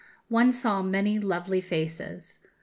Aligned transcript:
One 0.29 0.51
saw 0.51 0.81
many 0.81 1.19
lovely 1.19 1.61
faces.... 1.61 2.39